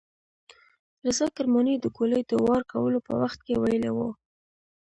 رضا 1.05 1.27
کرماني 1.35 1.75
د 1.79 1.85
ګولۍ 1.95 2.21
د 2.27 2.31
وار 2.45 2.61
کولو 2.71 2.99
په 3.07 3.13
وخت 3.21 3.39
کې 3.45 3.53
ویلي 3.61 3.91
وو. 3.93 4.09